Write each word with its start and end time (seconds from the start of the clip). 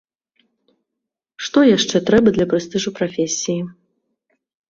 Што 1.47 1.59
яшчэ 1.77 1.97
трэба 2.09 2.33
для 2.37 2.47
прэстыжу 2.53 2.89
прафесіі. 3.01 3.61